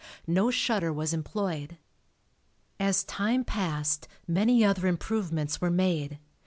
No 0.25 0.49
shutter 0.49 0.91
was 0.91 1.13
employed. 1.13 1.77
As 2.79 3.03
time 3.03 3.43
passed 3.43 4.07
many 4.27 4.65
other 4.65 4.87
improvements 4.87 5.61
were 5.61 5.69
made. 5.69 6.17